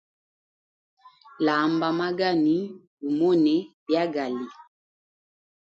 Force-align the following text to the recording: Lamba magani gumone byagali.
Lamba 1.45 1.87
magani 1.99 2.55
gumone 3.01 3.55
byagali. 3.85 4.45